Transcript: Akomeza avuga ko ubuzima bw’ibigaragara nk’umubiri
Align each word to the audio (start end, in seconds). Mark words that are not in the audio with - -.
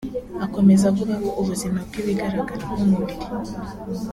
Akomeza 0.45 0.83
avuga 0.91 1.13
ko 1.23 1.29
ubuzima 1.41 1.77
bw’ibigaragara 1.87 2.63
nk’umubiri 2.71 3.15